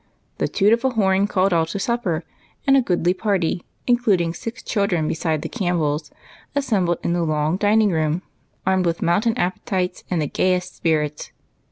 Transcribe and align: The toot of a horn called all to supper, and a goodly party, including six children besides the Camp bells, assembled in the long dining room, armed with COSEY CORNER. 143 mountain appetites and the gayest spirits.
The 0.39 0.47
toot 0.47 0.73
of 0.73 0.83
a 0.83 0.89
horn 0.89 1.27
called 1.27 1.53
all 1.53 1.67
to 1.67 1.77
supper, 1.77 2.23
and 2.65 2.75
a 2.75 2.81
goodly 2.81 3.13
party, 3.13 3.61
including 3.85 4.33
six 4.33 4.63
children 4.63 5.07
besides 5.07 5.43
the 5.43 5.47
Camp 5.47 5.77
bells, 5.77 6.09
assembled 6.55 6.97
in 7.03 7.13
the 7.13 7.21
long 7.21 7.55
dining 7.55 7.91
room, 7.91 8.23
armed 8.65 8.87
with 8.87 8.97
COSEY 8.97 9.01
CORNER. 9.05 9.11
143 9.11 9.13
mountain 9.13 9.37
appetites 9.39 10.03
and 10.09 10.19
the 10.19 10.25
gayest 10.25 10.75
spirits. 10.75 11.31